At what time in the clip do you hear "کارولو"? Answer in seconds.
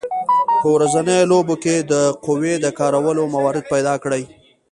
2.79-3.23